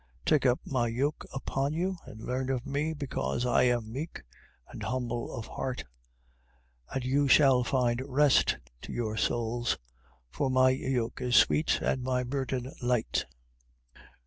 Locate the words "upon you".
1.31-1.95